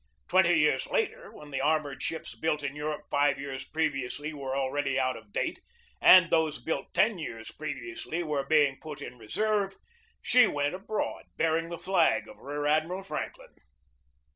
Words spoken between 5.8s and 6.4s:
and